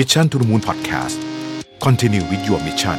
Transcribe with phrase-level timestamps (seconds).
[0.00, 1.16] Mission to the Moon Podcast
[1.84, 2.98] Continue with your mission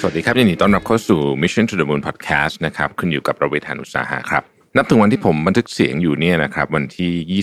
[0.00, 4.42] สวัสดีครับยินดีต้อนรับเข้าสู่ Mission to the Moon Podcast นะครับคุณอยู่กับประเวทานุสาหะครับ
[4.76, 7.42] นับถึงวันที่ผมบันทึกเสียงอยู่เนี่ยนะครับวันที่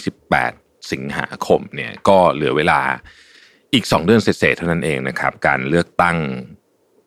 [0.49, 2.79] 28 สิงหาคมเนี่ยก็เหลือเวลา
[3.73, 6.17] อีก 2 เดือนเศษเท่านั้นเองนะครับ การเลือกตั้ง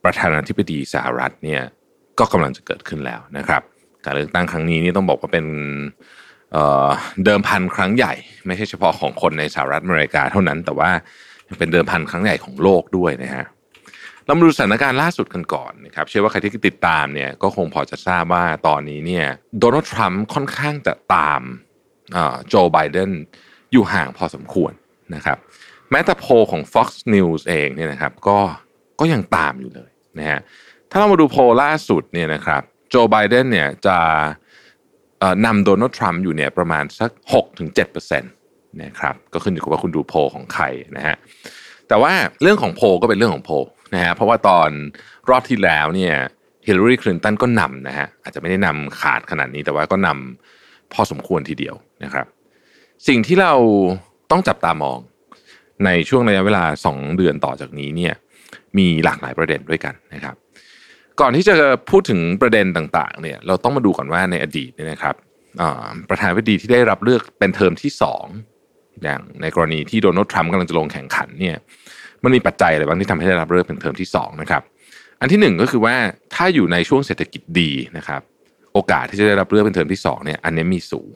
[0.05, 1.63] ประธานาธิบดีสหรัฐเนี่ย
[2.19, 3.63] ก็กำลังจะเกิดขึ้นแล้วนะครับ
[4.05, 5.47] การเลือกตั้งครั้งนี้นี่ต้องบอกว่าเป็น
[7.25, 8.13] เดิมพันครั้งใหญ่
[8.47, 10.91] ไม่ใช่เฉพาะของคนในสหรัฐอเมริกาเท่านั้น แต่ว่า
[11.59, 13.45] เป็นเดิมพันครั้งใหญ่ของโลกด้วยนะฮะ
[14.25, 19.27] เรามาดูสถานการณ์ล่าสุดกันก่อนนะครับเชื่อว่าใครที่ติดตามเนี่ยก็คงพอจะทราบว่าตอนนี้เนี่ย
[19.59, 21.41] โดนัลด์ทรัมป์ค่อนข้างจะตาม
[22.49, 23.11] โจไบเดน
[23.73, 24.73] อยู่ห่างพอสมควร
[25.15, 25.39] นะครับ
[25.91, 28.39] แม้แต่โพลของ Fox News เองเนี่ยนะครับก็
[29.01, 30.41] ก็ยังตามอยู่เลยนะฮะ
[30.91, 33.99] ถ้าเรามาดูโพลล่าสุดเนี่ยนะครับโจไบเดนเนี่ยจะ
[35.45, 37.11] นำโดนัลด์ทรัมป์อยู่เนี่ยประมาณสัก
[37.67, 40.65] 6-7%นะครับก็ขึ้นอยู่กับว่าคุณดูโพลของใคร
[40.97, 41.17] นะฮะ
[41.89, 43.55] แต่ว่าเรื่องของโพลก็เป็นเรื่องของโพล
[43.95, 44.71] นะฮะเพราะว่าตอน
[45.31, 46.15] รอบที่แล้วเนี่ย
[46.67, 51.75] ฮิลลารีคลินตันก็นำนะฮะอาจจะไม่ได้นำขาดขนาดนี้แต่ว่าก็นำพอสมควรทีเดียว
[52.05, 52.27] นะครับ
[53.09, 53.55] สิ่งที่เรา
[54.31, 54.99] ต้องจับตามอง
[55.85, 58.15] ในช่วงระยะเวลา 2 เดือนต่อจากนี้เนี่ย
[58.79, 60.37] มีหลากหลายประเด็นด้วยกันนะครับ
[61.21, 61.55] ก่อนที่จะ
[61.91, 65.15] พูดถึงประเด็นต่างๆเนี่ยเราต้องมาดูก่อนว่าในอดีตเนี่ยนะครับ
[66.11, 68.25] ประธานาธิบดีที่ได้รับเลือกเป็นเทอมที่สอง
[69.03, 71.57] อย่างในกรณีที่โดนัลด์ทรัมป์กำลังจะลงแข่งขันเนี่ย
[72.25, 74.63] มันมีปัจจัยอะไรบ้างที่ทำให้ได้รับเลือกเป็นเทอมที่สองนะครับ
[75.21, 75.95] อันที่หนึ่งก็คือว่า
[76.35, 78.21] ถ้าอยู่ในช่วงเศรษฐกิจดีนะครับ
[78.73, 81.11] โอกาสที่จะได้รับเลือกเป็นเทอมที่สองเนี่ยอันนี้มีสูง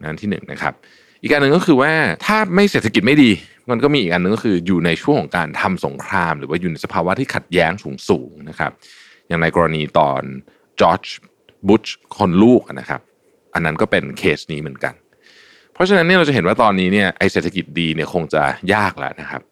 [0.00, 0.74] นั่นที่หนึ่งนะครับ
[1.22, 1.92] อีกการหนึ่งก็คือว่า
[2.26, 3.30] ถ้าไม่เศรษฐกิจไม่ดี
[3.70, 8.72] มันก็มีอีกอันหนึ่งก็คืออยู่ในช่วงของการทำสงคราม หรือว่าอยู่ในสภาวะที่ขัดแย้งสูงสูงนะครับ
[9.28, 10.22] อย่างในกรณีตอน
[10.80, 11.02] จอร์จ
[11.68, 11.84] บุช
[12.16, 13.00] คนลูกนะครับ
[13.54, 14.94] อันนั้นก็เป็นเคสนี้เหมือนกัน
[15.72, 18.42] เพราะฉะนั้นเนี่ยเราจะเห็นว่าตอนนี้เนี่ยไอเศรษฐกิจดีเนี่ยคงจะ
[18.74, 19.42] ยากแล้วนะครับ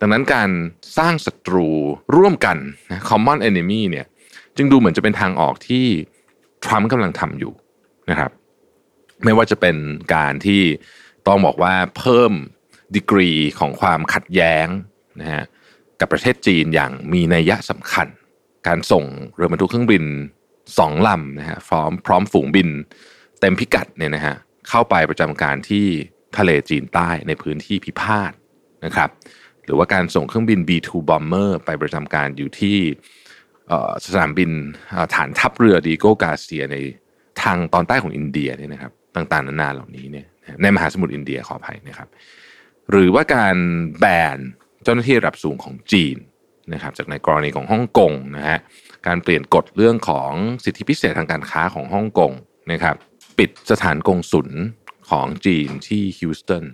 [0.00, 0.50] ดังนั้นการ
[0.98, 1.68] สร้างศัตรู
[2.16, 2.56] ร่วมกัน
[2.90, 4.06] นะ common enemy เนี่ย
[4.56, 5.86] จึงดูเหมือนจะเป็นทางออกที่
[6.64, 7.52] ทรัมป์กำลังทำอยู่
[8.10, 8.30] นะครับ
[9.24, 9.76] ไม่ว่าจะเป็น
[10.14, 10.62] การที่
[11.26, 12.32] ต้องบอกว่าเพิ่ม
[12.96, 14.66] ดีกรีของความขัดแย้ง
[15.20, 15.44] นะฮะ
[16.00, 18.06] กับประเทศจีนอย่างมีนัยยะสำคัญ
[18.66, 19.04] การส่ง
[19.34, 20.04] เรือบรรทุกเครื่องบิน
[20.78, 22.68] สองลำนะฮะพร้อมพร้อมฝูงบิน
[23.40, 24.36] เต็มพิกัดเนี่ยนะฮะ
[24.68, 25.86] เข้าไปประจำการที่
[26.38, 28.32] ทะเลจีนใต้ในพื้นที่พิพาท
[28.84, 29.10] นะครับ
[29.64, 32.78] หรือว่าการส่งเครื่องบิน B2 Bomber ไปประจำการอยู่ที่
[34.04, 34.50] สนามบิน
[35.14, 36.76] ฐานทัพเรือดีโกกาเซียใน
[37.42, 40.26] ทางตอนใต้ของอินเดียเนี่ยนะครับต่างๆนานาเหล่านี้เนี่ย
[40.62, 42.08] ในมหาสมุทรอินเดียขออภัยนะครับ
[42.90, 43.56] หรือว่าการ
[43.98, 44.04] แบ
[44.36, 44.38] น
[44.84, 46.16] เจ้าหน้าที่ระดับสูงของจีน
[46.72, 48.58] นะครับจากในกรณีของฮ่องกงนะฮะ
[49.06, 50.30] การเปลี่ยนกฎเรื่องของ
[50.64, 52.32] สิทธิพิเศษทางการค้าของฮ่องกง
[52.72, 52.96] นะครับ
[53.38, 54.48] ปิดสถานกงศุล
[55.10, 56.64] ของจีนที่ฮิวสตัน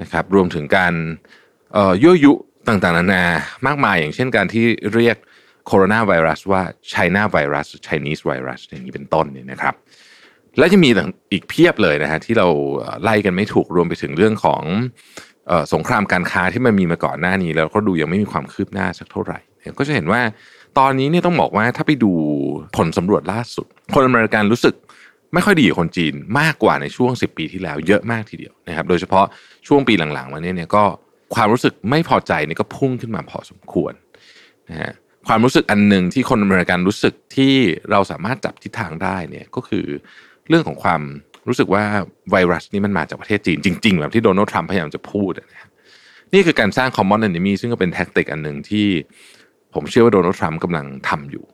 [0.00, 0.94] นะครับรวมถึงการ
[2.02, 2.32] ยั่วยุ
[2.68, 3.24] ต่างๆนานา
[3.66, 4.64] มากมายอย่างเช่นการที่
[4.94, 5.16] เรียก
[5.66, 9.74] โคโรนาไวรัสว่าไชน่าไวรัส Chinese ไวรัสอย่างนี้เป็นต้นเนี่ยนะครับ
[10.58, 10.90] และจะมี
[11.32, 12.48] อีกเพียบเลยนะฮะที่เรา
[13.02, 14.62] ไล่กันไม่ถูกรวมไปถึงเรื่องของ
[15.74, 19.38] สงครามการค้าที่มันมีมาก่อนหน้านี้ แล้วก็ดูยังไม่มีความคืบหน้าสักเท่าไหร่
[19.78, 20.20] ก็จะเห็นว่า
[20.78, 22.12] ตอนนี้เนี่ยต้องบอกว่าถ้าไปดู
[22.76, 24.74] ผลสำรวจล่าสุด คนอเมริกันรู้สึก
[25.34, 29.26] ไม่ค่อยดีกับคนจีนมากกว่าในช่วง 10 ปีที่แล้วเยอะมากทีเดียวนะครับ โดยเฉพาะ
[29.66, 30.84] ช่วงปีหลังๆมานี้เนี่ยก็
[31.34, 33.92] ความรู้สึกไม่พอใจนี่ก็พุ่งขึ้นมาพอสมควร
[34.70, 34.92] นะฮะ
[35.28, 37.54] ความรู้สึกอันหนึ่งที่คนอเมริกันรู้สึกที่
[37.90, 39.86] เราสามารถจับทิศทางได้เนี่ยก็คือ
[40.48, 41.02] เรื่องของความ
[41.48, 41.84] รู้สึกว่า
[42.30, 45.68] ไวรัสนี้มันมาจากประเทศจีนจริง ๆ แบบที่โดนัลด์ทรัมป์พยายามจะพูดนะ
[46.34, 48.86] นี่คือการสร้าง common enemy ซึ่งก็เป็นแท็กติกอันหนึ่งที่
[49.74, 51.44] ผมเชื่อว่าโดนัลด์ทรัมป์กำลังทำอยู่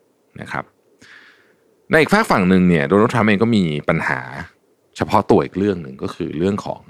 [0.40, 0.64] นะครับ
[1.90, 4.20] ในอีกฝากฝั่งหนึ่งเนี่ยโดนัลด์ทรัมป์เองก็มีปัญหา
[4.96, 6.82] เฉพาะตัวอีกเรื่องหนึ่งก็คือเรื่องของ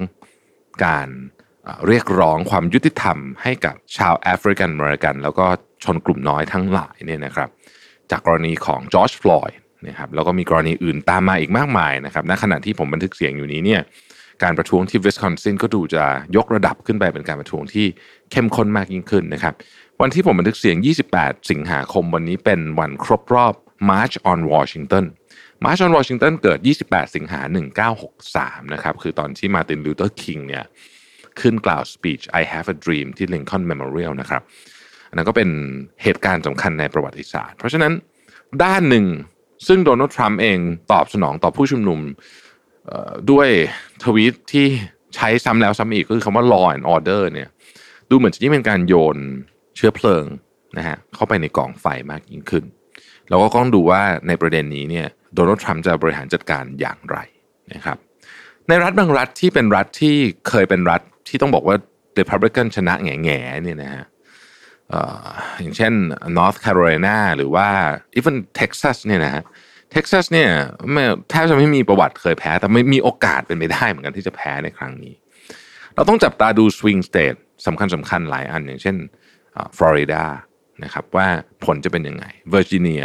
[0.84, 1.08] การ
[1.86, 5.46] เรียกร้องความยุติธรรมให้กับชาวแอฟริกันอเมริกัน แล้วก็
[5.84, 7.48] ชนกลุ่มน้อยทั้งหลายเนี่ยนะครับ
[8.10, 13.80] จากกรณีของจอร์จฟลอยด์ นะครับแล้วก็มีกรณีอื่นตามมาอีกมากมายนะครับณขณะที่ผมบันทึกเสียงอยู่นี้เนี่ย
[14.42, 16.04] การประท้วงที่วิสคอนซินก็ดูจะ
[16.36, 17.86] ยกระดับขึ้นไปเป็นการประท้วงที่
[18.30, 19.54] เข้มข้นมากยิ่งขึ้นนะครับ
[20.00, 20.76] วันที่ผมบันทึกเสียง
[21.12, 23.54] 28 สิงหาคมวันนี้เป็นวันครบรอบ
[23.90, 25.04] March on Washington
[25.64, 26.58] March on Washington เกิด
[26.88, 27.40] 28 สิงหา
[28.06, 30.64] 1963 นะครับ คือตอนที่มาร์ตินลูเธอร์คิงเนี่ย
[31.40, 34.42] ขึ้นกล่าว speech I have a dream ที่ Lincoln Memorial นะครับ
[35.08, 35.48] อันนั้นก็เป็น
[36.02, 37.92] เหตุการณ์สำคัญในประวัติศาสตร์ เพราะฉะนั้น
[38.64, 39.06] ด้านหนึ่ง
[39.66, 40.58] ซึ่งโดนัลด์ทรัมป์เอง
[40.92, 42.00] ตอบสนองต่อผู้ชุมนุม
[43.30, 43.48] ด้วย
[44.02, 44.66] ทวีตที่
[45.14, 47.48] ใช้ซ้ำแล้วซ้ำอีกก็คือคำว่า law and order เนี่ย
[48.10, 49.16] ดูเหมือนจะยิ่งเป็นการโยน
[49.76, 50.24] เชื้อเพลิง
[50.76, 52.64] นะฮะเข้าไปในกองไฟมากยิ่งขึ้น
[53.28, 57.18] เราก็ต้องดูว่าในประเด็นนี้เนี่ยโดนัลด์ทรัมป์จะบริหารจัดการอย่างไร
[57.74, 57.96] นะครับ
[58.68, 60.16] ในรัฐบางรัฐที่เป็นรัฐที่
[60.48, 61.76] เคยเป็นรัฐที่ต้องบอกว่า
[62.18, 64.04] Republican ชนะแง่แง่เนี่ยนะฮะ
[65.62, 65.92] อย่างเช่น
[66.38, 67.68] North Carolina หรือว่า
[68.18, 69.44] even Texas เนี่ยนะฮะ
[69.92, 70.50] เท็กซัสเนี่ย
[71.30, 75.14] แทบจะไม่มีประวัติเคยแพ้ แต่ไม่มีโอกาสเป็นไปได้เหมือนกันที่จะแพ้ในครั้งนี้
[75.94, 77.34] เราต้องจับตาดู swing state
[77.66, 78.96] สำคัญสำคัญหลายอันอย่างเช่น
[79.76, 80.24] ฟลอริดา
[80.84, 81.26] นะครับว่า
[81.64, 83.02] ผลจะเป็นยังไงเวอร์จิเนีย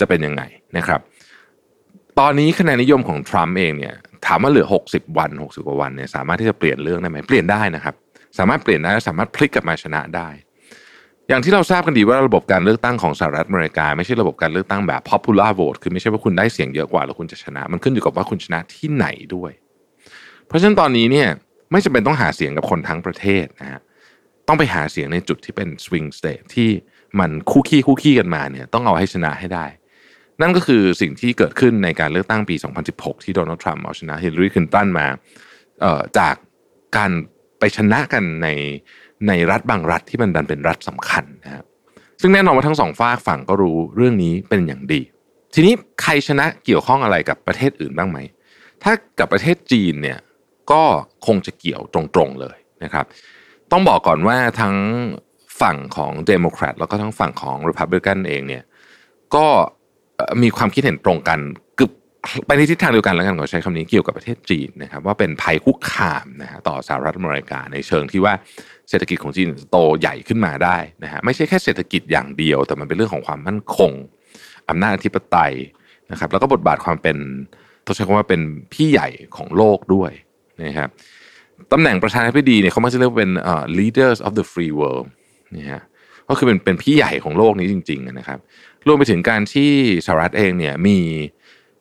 [0.00, 0.42] จะเป็นยังไง
[0.76, 1.00] นะครับ
[2.18, 3.94] ตอนนี้คะแนนนิยมของทรัมป์เองเนี่ย
[4.26, 7.94] ถามว่าเหลือ 60 วัน 60 กว่าวันเนี่ยสามารถที่จะเปลี่ยนเรื่องได้ไหมเปลี่ยนได้นะครับ
[8.38, 10.28] สามารถเปลี่ยนได้สามารถพลิกกลับมาชนะได้
[11.28, 19.52] อย่างที่เราทราบกันดีว่าระบบการเลือกตั้งของสหรัฐอเมริกา ไม่ใช่ระบบการเลือกตั้งแบบ popular vote คือไม่ใช่ว่าคุณได้เสียงเยอะกว่าแล้วคุณจะชนะ มันขึ้นอยู่กับว่าคุณชนะที่ไหนด้วย
[20.46, 21.28] เพราะฉะนั้นตอนนี้เนี่ย
[21.72, 23.80] ไม่จำเป็นต้องหาเสียงกับคนทั้งประเทศนะฮะ
[24.48, 26.70] ต้องไปหาเสียงในจุดที่เป็น swing state ที่
[27.20, 29.66] มันคู่ขี้คู่ขี้กันมาเนี่ยต้องเอาให้ชนะให้ได้
[30.40, 32.56] นั่นก็คือสิ่งที่เกิดขึ้นในการเลือกตั้งปี
[32.90, 35.06] 2016 ที่โดนัลด์ทรัมป์เอาชนะฮิลลารีคลินตันมา
[36.18, 36.34] จาก
[36.96, 37.10] การ
[37.58, 38.48] ไปชนะกันใน
[39.28, 41.64] ในรัฐบางรัฐที่มันดันเป็นรัฐสำคัญนะครับ
[42.20, 45.00] ซึ่งแน่นอนว่าทั้งสองฝากฝั่งก็รู้เรื่องนี้เป็นอย่างดี
[45.54, 48.18] ทีนี้ใครชนะเกี่ยวข้องอะไรกับประเทศอื่นบ้างไหม
[48.82, 50.18] ถ้ากับประเทศจีนเนี่ย
[50.70, 50.82] ก็
[51.26, 53.04] คงจะเกี่ยวตรงๆเลยนะครับ
[53.72, 54.76] ต้องบอกก่อนว่าทั้ง
[55.60, 58.62] ฝั่งของเดโมแครตแล้วก็ทั้งฝั่งของริพับลิกันเองเนี่ย
[59.34, 59.46] ก็
[60.42, 61.38] มีความคิดเห็นตรงกัน
[61.78, 61.92] กึบ
[62.46, 68.34] ไปในทิศทางเดียวกันแล้วกันขอใช้คำนี้เกี่ยวกับประเทศจีนนะครับ ว่าเป็นภัยคุกคามนะฮะต่อสหรัฐอเมริกาในเชิงที่ว่า
[68.88, 73.92] เศรษฐกิจของจีนโตใหญ่ขึ้นมาได้นะฮะไม่ใช่แค่เศรษฐกิจอย่างเดียว แต่มันเป็นเรื่องของความมั่นคง
[74.68, 75.54] อำนาจอธิปไตย
[76.10, 77.16] นะครับ แล้วก็บทบาทความเป็น
[77.86, 78.40] ต้องใช้คำว่าเป็น
[78.72, 80.12] พี่ใหญ่ของโลกด้วย
[80.62, 80.88] นะครับ
[81.72, 83.32] ตำแหน่งประธานาธิบดีเนี่ยเขามักจะเรียกว่าเป็น
[83.78, 85.06] leaders of the free world
[85.56, 85.82] นี่ฮะ
[86.28, 88.38] ก็คือเป็นเป็นพี่ใหญ่ของโลกนี้จริง ๆ นะครับ
[88.86, 89.70] รวมไปถึงการที่
[90.06, 90.98] สหรัฐเองเนี่ยมี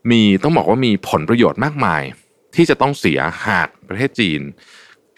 [0.10, 2.04] มีต้องบอกว่ามีผลประโยชน์มากมาย
[2.56, 4.42] ที่จะต้องเสียหากประเทศจีน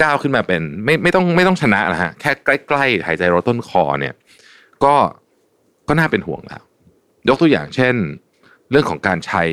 [0.01, 4.13] ก้าวขึ้นมาเป็นไม่ไม่ต้องไม่ต้องชนะนะฮะแค่ใกล้ๆหายใจรดต้นคอเนี่ย
[4.83, 4.95] ก็
[5.87, 6.61] ก็น่าเป็นห่วงแล้ว
[7.27, 7.95] ยกตัวอย่างเช่น
[8.71, 9.43] เรื่องของการใช้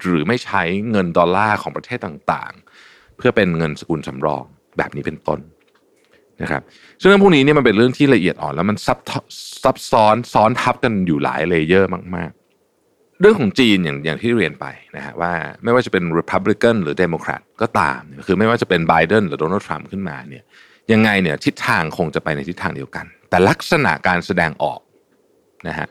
[0.00, 4.44] หรือไม่ใช้เงินดอลลาร์ของประเทศต่างๆ เพื่อเป็นเงินสกุลสำรอง
[4.78, 5.40] แบบนี้เป็นต้น
[6.42, 6.62] นะครับ
[7.00, 8.98] ซึ่งเรื่องพวกนี้เนี่ยมันเป็นเรื่องที่ละเอียดอ่อนแล้วมันซับ
[9.62, 12.30] ซับซ้อนซ้อนทับกันอยู่หลาย layer มาก
[13.22, 14.66] เรื่องของจีนอย่างอย่างที่เรียนไป
[14.96, 15.32] นะฮะว่า
[15.64, 20.44] ไม่ว่าจะเป็น Republican หรือ Democrat ก็ตาม คือไม่ว่าจะเป็นไบเดนหรือโดนัลด์ทรัมป์ขึ้นมาเนี่ย
[20.92, 24.80] ยังไงเนี่ยทิศทางคงจะไปในทิศทางเดียวกัน แต่ลักษณะการแสดงออก
[25.68, 25.88] นะฮะ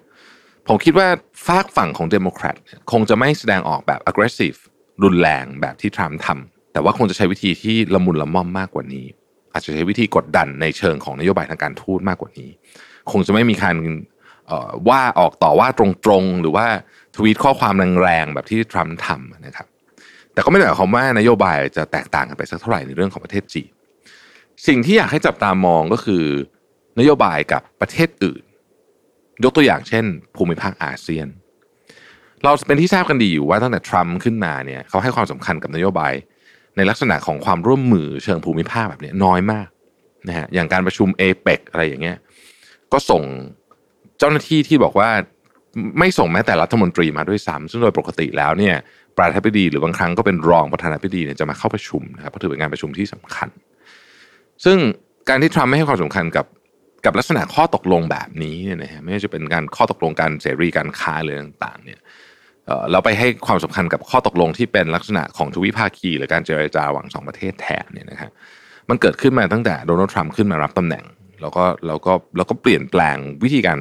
[0.67, 1.07] ผมคิดว่า
[1.45, 2.55] ฝากฝั่งของ Democrat
[2.91, 4.57] คงจะไม่แสดงออกแบบ aggressive
[5.03, 9.05] รุนแรงแบบที่ทรัมป์ทำแต่ว่าคงจะใช้วิธีที่ละมุนละม่อมมากกว่านี้
[9.53, 12.49] อาจจะใช้วิธีกดดันในเชิงของนโยบายทางการทูตมากกว่านี้
[13.11, 13.75] คงจะไม่มีการ
[14.89, 16.67] ว่าออกต่อว่าตรงๆ หรือว่า
[17.15, 19.67] ทวีตข้อความแรงๆแบบที่ทรัมป์ทำนะครับ
[20.33, 23.69] แต่ก็ไม่ได้หมายความว่านโยบายจะแตกต่างกันไปสักเท่าไหร่ในเรื่องของประเทศจีน
[24.67, 26.23] สิ่งที่อยากให้จับตามองก็คือ
[26.99, 28.43] นโยบายกับประเทศอื่น
[29.43, 30.05] ยกตัวอย่างเช่น
[30.35, 31.27] ภูมิภาคอาเซียน
[32.43, 36.13] เราเป็นที่ทราบกันดีอยู่ว่าตั้งแต่ทรัมป์ขึ้นมาเนี่ยเขาให้ความสำคัญกับนโยบาย
[36.77, 39.67] ในลักษณะของความร่วมมือเชิงภูมิภาคแบบนี้น้อยมาก
[40.27, 42.17] นะฮะอย่างการประชุมเอเปกอะไรอย่างเงี้ย
[42.93, 43.23] ก็ส่ง
[44.21, 45.09] เจ้าหน้าที่ที่บอกว่า
[45.99, 48.75] ไม่ส่งแม้แต่รัฐมนตรีมาด้วยซ้ำซึ่งโดยปกติแล้วเนี่ย
[49.17, 53.49] ประธานาธิบดีหรือบางครั้งก็เป็นรองประธานาธิบดีเนี่ยจะมาเข้าประชุมนะครับเพราะถือเป็นงานประชุมที่สำคัญ
[54.65, 54.77] ซึ่ง
[55.29, 56.45] การที่ทรัมป์ไม่ให้ความสำคัญกับ
[57.05, 61.99] กับลักษณะข้อตกลงแบบนี้เนี่ยนะฮะไม่ว่าจะเป็นการข้อตกลงการเสรีการค้าเลยต่างๆเนี่ย
[62.91, 68.31] เราไปให้ความสำคัญกับข้อตกลงที่เป็นลักษณะของทวิภาคีหรือการเจรจาระหว่างสองประเทศแทนเนี่ยนะครับ
[68.89, 71.03] มันเกิดขึ้นมาตั้งแต่โดนัลด์ทรัมป์ขึ้นมารับตำแหน่ง
[71.41, 73.79] แล้วก็แล้วก็แล้วก็เปลี่ยนแปลงวิธีการ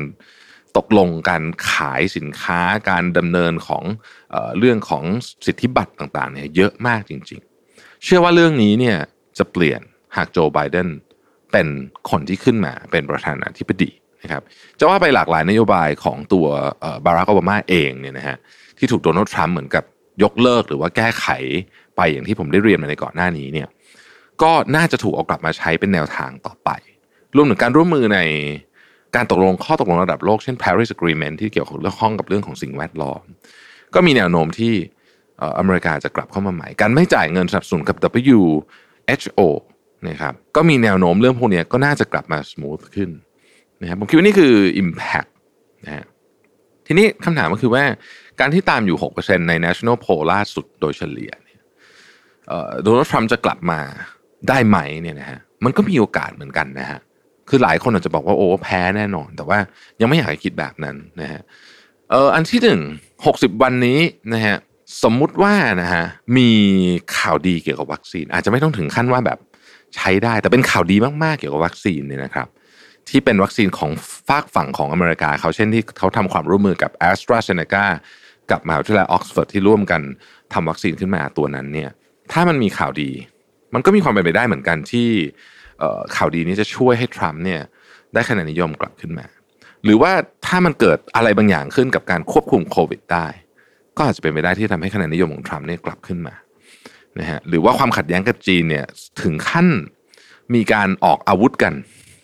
[0.76, 3.84] ตกลงการขายสินค้าการดำเนินของ
[4.30, 5.04] เอเรื่องของ
[5.46, 7.40] สิทธิบัตรต่างๆเนี่ยเยอะมากจริง
[7.72, 8.96] ๆ เชื่อว่าเรื่องนี้เนี่ย
[9.38, 9.80] จะเปลี่ยน
[10.16, 10.88] หากโจไบเดน
[11.52, 11.68] เป็น
[12.10, 13.90] คนที่ขึ้นมาเป็นประธานาธิบดี
[14.22, 14.42] นะครับ
[14.78, 16.46] จะว่าไปหลากหลายนโยบายของตัว
[17.04, 18.36] บารักโอบามาเองเนี่ยนะฮะ
[18.78, 19.84] ที่ถูกโดนัลด์ทรัมป์เหมือนกับ
[20.22, 21.26] ยกเลิกหรือว่าแก้ไข
[21.96, 23.68] ไปอย่างที่ผมได้เรียนมาในก่อนหน้านี้เนี่ย
[24.42, 26.70] ก็น่าจะถูกเอากลับมาใช้เป็นแนวทางต่อไป
[27.36, 28.18] รวมถึงการร่วมมือใน
[29.16, 33.22] การตกลงข้อตกลงระดับโลกเช่น Paris Agreement ที่เกี่ยวกับเรื่องห้องกับเรื่องของสิ่งแวดล้อม
[33.94, 34.74] ก็มีแนวโน้มที่
[35.58, 37.96] อเมริกาจะกลับเข้ามาใหม่ การไม่จ่ายเงินสนับสนุนกับ
[38.30, 39.40] WHO
[40.08, 43.10] นะครับก็มีแนวโน้มเรื่องพวกนี้ก็น่าจะกลับมาส o t h ขึ้น
[43.80, 45.30] นะครับผมคิดว่านี่คือ Impact
[45.84, 46.04] นะฮะ
[46.86, 47.84] ทีนี้คำถามก็คือว่า
[48.40, 51.60] การที่ตามอยู่ 6%ใน national poll ล่าสุดโดยเฉลี่ยเนี่ย
[52.82, 53.80] โดนัลด์ทรัมป์จะกลับมา
[54.48, 57.00] ได้ไหมเนี่ยนะฮะมันก็มีโอกาสเหมือนกันนะฮะ
[57.50, 59.58] คือหลายคนอาจจะบอกว่าโอ้แพ้แน่นอน แต่ว่า
[60.00, 61.42] ยังไม่อยากคิดแบบนั้นนะฮะ
[62.10, 62.80] เอออันที่หนึ่ง
[63.26, 64.00] หกสิบวันนี้
[64.32, 64.56] นะฮะ
[65.02, 66.04] สมมุติว่านะฮะ
[66.36, 66.50] มี
[67.16, 69.38] ข่าวดีเกี่ยวกับวัคซีน อาจจะไม่ต้องถึงขั้นว่าแบบ
[69.96, 72.48] ใช้ได้ แต่เป็นข่าวดีมากๆเกี่ยวกับวัคซีนเนี่ยนะครับ
[73.08, 73.90] ที่เป็นวัคซีนของ
[74.28, 77.84] ฝากฝั่งของอเมริกา เขาเช่นที่เขาทำความร่วมมือกับ a s t r a z เซ e c a
[78.50, 80.00] กับมหาวิทยาลัยออกซฟอร์ดที่ร่วมกัน
[80.52, 81.90] ทำวัคซีนขึ้นมาตัวนั้นเนี่ย
[82.32, 83.10] ถ้ามันมีข่าวดี
[83.74, 85.08] มันก็มีความเป็นไปได้เหมือนกันที่
[86.16, 87.60] ข่าวดีนี้จะช่วยให้ทรัมป์เนี่ย
[88.14, 89.26] ได้คะแนนนิยมกลับขึ้นมา
[89.84, 90.12] หรือว่า
[90.46, 93.26] ถ้ามันเกิดอะไรบางอย่างขึ้นกับการควบคุมโควิดได้
[93.96, 96.34] ก็อาจจะเป็นไปได้ที่ทำให้คะแนนนิยมของทรัมป์เนี่ยกลับขึ้นมา
[97.20, 98.84] นะฮะหรือว่าความขัดแย้งกับจีนเนี่ย
[99.22, 99.66] ถึงขั้น
[100.54, 101.74] มีการออกอาวุธกัน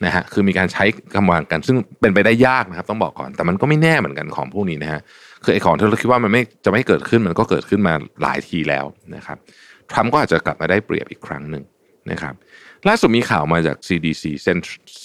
[0.05, 0.85] นะฮะคือมีการใช้
[1.17, 5.01] กำลังกัน ซึ่งเป็นไปได้ยากนะครับ ต้องบอกก่อน แต่มันก็ไม่แน่เหมือนกันของพวกนี้นะฮะ
[5.45, 8.85] คือไอ้ของที่เราคิดว่ามันไม่จะไม่เกิดขึ้นมันก็เกิดขึ้นมาหลายทีแล้ว
[9.17, 9.39] นะครับ
[9.91, 11.65] ทรัมป์ก็อาจจะกลับมาได้เปรียบอีกครั้งหนึ่ง
[12.11, 12.35] นะครับ
[12.89, 14.25] ล่าสุดมีข่าวมาจาก CDC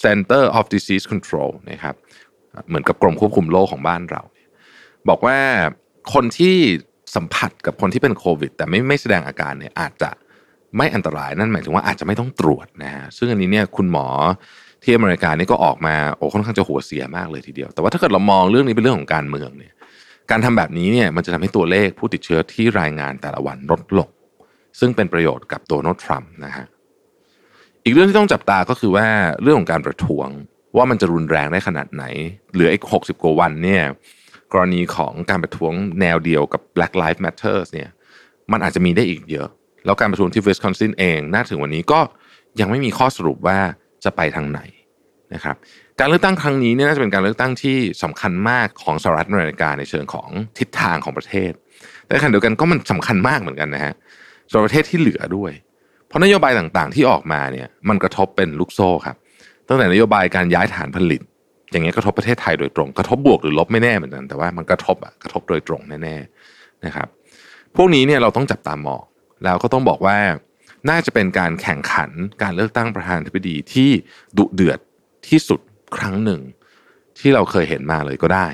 [0.03, 1.95] Center of Disease Control นะครับ
[2.67, 4.21] เหมือนกับกรมควบคุมโรคของบ้านเรา
[5.09, 5.37] บอกว่า
[6.13, 6.55] คนที่
[7.15, 10.09] สัมผัสกับคนที่เป็นโควิด แต่ไม่ไม่แสดงอาการเนี่ยอาจจะ
[10.77, 14.07] ไม่อันตรายนั่นหมายถึงว่าอาจจะไม่ต้องตรวจนะฮะซึ่งอันนี้เนี่ยคุณหมอ
[14.83, 19.73] ที่อเมริกานี่ก็ออกมาโอ้ค่อนข้างจะหัวเสียมากเลยทีเดียว แต่ว่าถ้าเกิดเรามองเรื่องนี้เป็นเรื่องของการเมืองเนี่ย
[20.31, 24.09] การทำแบบนี้เนี่ยมันจะทำให้ตัวเลขผู้ติดเชื้อที่รายงานแต่ละวันลดลง
[24.79, 26.65] ซึ่งเป็นประโยชน์กับตัวโนทรัมป์นะฮะ
[27.83, 29.07] อีกเรื่องที่ต้องจับตาก็คือว่า
[29.41, 30.27] เรื่องของการประท้วง
[30.77, 32.03] ว่ามันจะรุนแรงได้ขนาดไหน
[32.53, 33.83] เหลืออีกหกสิบกว่าวันเนี่ย
[34.53, 37.89] กรณีของการประท้วงแนวเดียวกับ Black Lives Matter เนี่ย
[38.51, 39.47] มันอาจจะมีได้อีกเยอะ
[39.85, 41.99] แล้วการประท้วงที่เวสคอนซินเองน่าถึงวันนี้ก็
[42.59, 43.57] ยังไม่มีข้อสรุปว่า
[44.03, 44.59] จะไปทางไหน
[45.33, 45.55] นะครับ
[45.99, 51.51] การเลือกตั้งครั้งนี้เนี่ยน่าจะเป็นการเลือกตั้งที่สำคัญมากของสหรัฐอเมริกาในเชิงของทิศทางของประเทศ
[52.05, 53.93] แต่ขณะเดียวกันก็มันสำคัญมากเหมือนกันนะฮะ
[54.51, 55.51] สำหรับประเทศที่เหลือด้วย
[56.11, 59.15] เพราะนโยบายต่างๆ ที่ออกมาเนี่ยมันกระทบเป็นลูกโซ่ครับ
[59.67, 61.21] ตั้งแต่นโยบายการย้ายฐานผลิต
[61.71, 67.07] อย่างเงี้ยกระทบประเทศไทยโดยตรง กระทบบวกหรือลบไม่แน่เหมือนกันแต่ว่ามันกระทบอะกระทบโดยตรงแน่ๆนะครับ
[67.75, 69.01] พวกนี้เนี่ยเราต้องจับตามอง
[69.43, 70.17] แล้วก็ต้องบอกว่า
[70.89, 73.89] น่าจะเป็นการแข่งขันการเลือกตั้งประธานาธิบดีที่
[74.37, 74.79] ดุเดือด
[75.27, 75.59] ที่สุด
[75.97, 76.41] ครั้งหนึ่ง
[77.19, 78.47] ที่เราเคยเห็นมาเลยก็ได้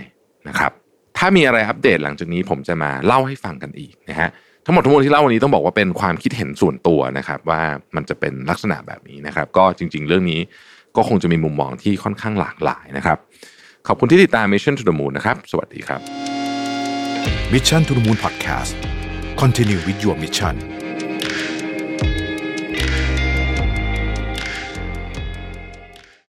[0.48, 0.72] นะครับ
[1.18, 4.30] ถ้ามีอะไรอัปเดตหลังจากนี้ผมจะมาเล่าให้ฟังกันอีกนะฮะ
[4.70, 7.62] ทั้งหมดทั้งมวลที่เล่าวันนี้ต้องบอกว่าเป็นความคิดเห็นส่วนตัวนะครับ ว่า
[7.96, 10.40] มันจะเป็นลักษณะแบบนี้นะครับ ก็จริง ๆ เรื่องนี้
[10.96, 13.18] ก็คงจะมีมุมมองที่ค่อนข้างหลากหลายนะครับ
[13.88, 16.02] ขอบคุณที่ติดตาม Mission to the Moon นะครับ สวัสดีครับ
[17.54, 18.74] Mission to the Moon Podcast
[19.42, 20.77] Continue with your mission